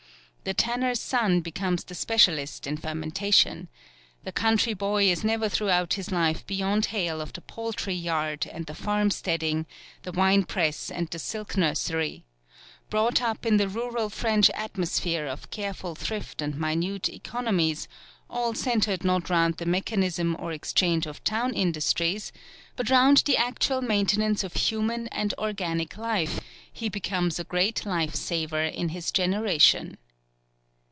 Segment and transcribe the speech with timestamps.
[0.43, 3.69] The tanner's son becomes the specialist in fermentation;
[4.23, 8.65] the country boy is never throughout his life beyond hail of the poultry yard and
[8.65, 9.67] the farm steading,
[10.01, 12.25] the wine press and the silk nursery;
[12.89, 17.87] brought up in the rural French atmosphere of careful thrift and minute economies,
[18.27, 22.31] all centred not round the mechanism or exchange of town industries,
[22.75, 26.39] but round the actual maintenance of human and organic life,
[26.73, 29.99] he becomes a great life saver in his generation.